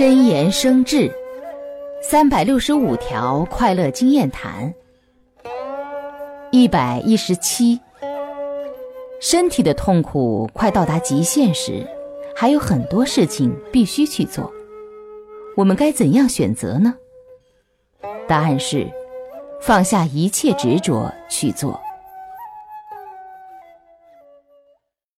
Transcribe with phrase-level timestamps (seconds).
[0.00, 1.12] 真言生智
[2.00, 4.72] 三百六十五条快乐经验谈
[6.50, 7.78] 一百一十七
[9.20, 11.86] 身体的痛苦快到达极限时
[12.34, 14.50] 还有很多事情必须去做
[15.54, 16.94] 我们该怎样选择呢？
[18.26, 18.90] 答案是
[19.60, 21.78] 放下一切执着去做